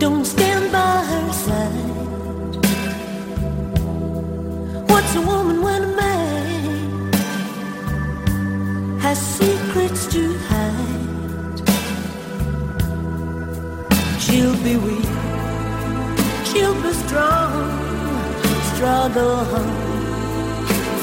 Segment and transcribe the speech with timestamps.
[0.00, 2.54] don't stand by her side.
[4.88, 7.12] What's a woman when a man
[9.00, 11.60] has secrets to hide?
[14.18, 15.10] She'll be weak,
[16.48, 17.52] she'll be strong,
[18.72, 19.44] struggle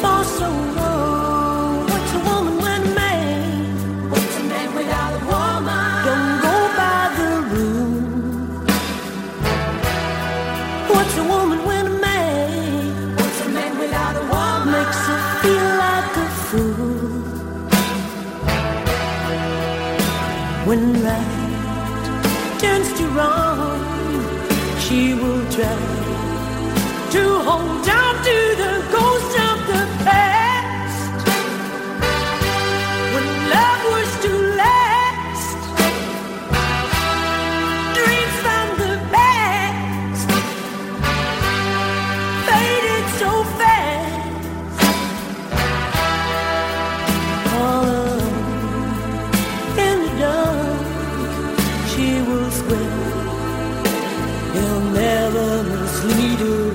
[0.00, 1.25] for so long.
[20.66, 23.80] When right turns to wrong,
[24.80, 25.78] she will try
[27.14, 31.26] to hold on to the ghost of the past.
[33.14, 35.58] When love was to last,
[37.94, 40.28] dreams from the past
[42.48, 43.65] faded so fast.
[54.92, 56.65] Never mislead her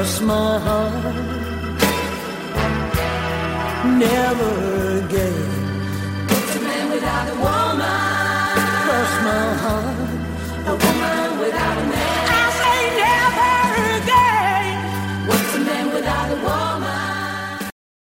[0.00, 1.14] cross my heart.
[3.98, 4.52] Never
[5.04, 5.50] again.
[6.30, 7.59] It's a man without a woman.